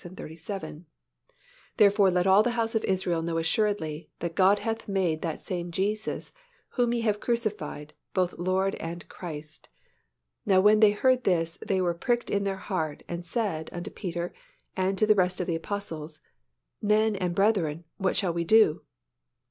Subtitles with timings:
[0.03, 0.85] 36, 37,
[1.77, 5.69] "Therefore let all the house of Israel know assuredly, that God hath made that same
[5.69, 6.33] Jesus,
[6.69, 9.69] whom ye have crucified, both Lord and Christ.
[10.43, 14.33] Now when they heard this, they were pricked in their heart, and said unto Peter
[14.75, 16.19] and to the rest of the apostles,
[16.81, 18.81] Men and brethren, what shall we do?"